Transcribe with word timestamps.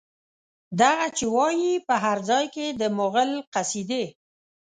دغه 0.81 1.05
چې 1.17 1.25
وايي، 1.35 1.73
په 1.87 1.95
هر 2.03 2.17
ځای 2.29 2.45
کې 2.55 2.65
د 2.79 2.81
مغول 2.97 3.31
قصيدې 3.53 4.05